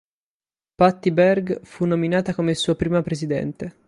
[0.77, 3.75] Patty Berg fu nominata come sua prima presidente.